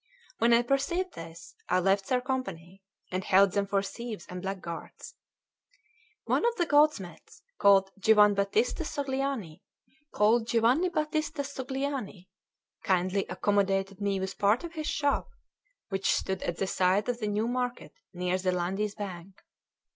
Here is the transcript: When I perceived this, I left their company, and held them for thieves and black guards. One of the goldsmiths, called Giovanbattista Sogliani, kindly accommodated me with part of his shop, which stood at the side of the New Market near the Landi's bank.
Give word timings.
When 0.39 0.51
I 0.51 0.63
perceived 0.63 1.13
this, 1.13 1.53
I 1.69 1.77
left 1.79 2.07
their 2.09 2.21
company, 2.21 2.81
and 3.11 3.23
held 3.23 3.51
them 3.51 3.67
for 3.67 3.83
thieves 3.83 4.25
and 4.27 4.41
black 4.41 4.59
guards. 4.59 5.13
One 6.23 6.43
of 6.43 6.55
the 6.55 6.65
goldsmiths, 6.65 7.43
called 7.59 7.91
Giovanbattista 7.99 8.83
Sogliani, 11.43 12.29
kindly 12.81 13.25
accommodated 13.29 14.01
me 14.01 14.19
with 14.19 14.39
part 14.39 14.63
of 14.63 14.73
his 14.73 14.87
shop, 14.87 15.29
which 15.89 16.11
stood 16.15 16.41
at 16.41 16.57
the 16.57 16.65
side 16.65 17.07
of 17.07 17.19
the 17.19 17.27
New 17.27 17.47
Market 17.47 17.93
near 18.11 18.39
the 18.39 18.51
Landi's 18.51 18.95
bank. 18.95 19.43